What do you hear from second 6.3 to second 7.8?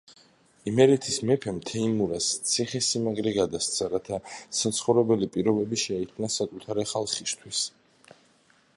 საკუთარი ხალხისთვის.